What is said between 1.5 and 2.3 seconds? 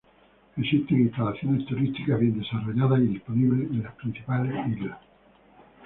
turísticas